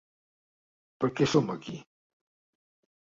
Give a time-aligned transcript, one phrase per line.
[1.03, 1.77] Per què som aquí?